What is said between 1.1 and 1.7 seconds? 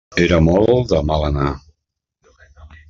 mal anar.